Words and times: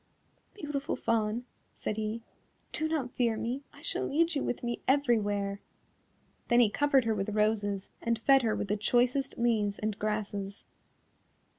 "Beautiful 0.55 0.95
Fawn," 0.95 1.45
said 1.75 1.95
he, 1.95 2.23
"do 2.71 2.87
not 2.87 3.11
fear 3.11 3.37
me, 3.37 3.61
I 3.71 3.83
shall 3.83 4.07
lead 4.07 4.33
you 4.33 4.43
with 4.43 4.63
me 4.63 4.81
everywhere." 4.87 5.61
Then 6.47 6.59
he 6.59 6.71
covered 6.71 7.05
her 7.05 7.13
with 7.13 7.35
roses 7.35 7.87
and 8.01 8.17
fed 8.17 8.41
her 8.41 8.55
with 8.55 8.69
the 8.69 8.77
choicest 8.77 9.37
leaves 9.37 9.77
and 9.77 9.99
grasses. 9.99 10.65